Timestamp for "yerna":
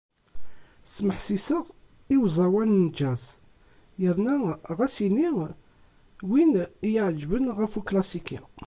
4.01-4.35